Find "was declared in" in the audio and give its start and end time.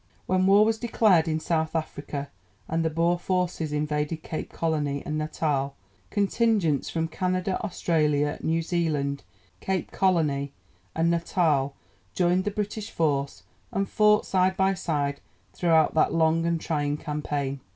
0.65-1.39